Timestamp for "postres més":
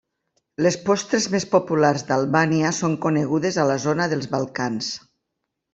0.87-1.45